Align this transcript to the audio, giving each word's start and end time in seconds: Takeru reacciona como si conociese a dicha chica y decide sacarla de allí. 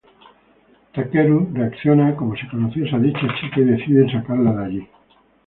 Takeru 0.93 1.51
reacciona 1.53 2.15
como 2.15 2.35
si 2.35 2.47
conociese 2.47 2.95
a 2.95 2.97
dicha 2.97 3.27
chica 3.39 3.59
y 3.59 3.65
decide 3.65 4.11
sacarla 4.11 4.51
de 4.53 4.65
allí. 4.65 4.87